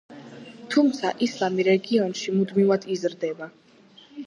თუმცა, 0.75 1.11
ისლამი 1.27 1.67
რეგიონში 1.69 2.35
მუდმივად 2.39 2.91
იზრდება. 2.99 3.53